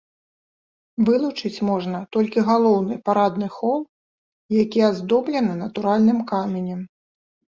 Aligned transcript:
Вылучыць 1.09 1.63
можна 1.69 1.99
толькі 2.17 2.43
галоўны 2.47 2.97
парадны 3.09 3.47
хол, 3.57 3.77
які 4.63 4.79
аздоблены 4.89 5.53
натуральным 5.63 6.19
каменем. 6.33 6.81